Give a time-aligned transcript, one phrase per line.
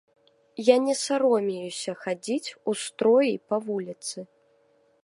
[0.73, 4.17] Я не саромеюся хадзіць у строі па вуліцы.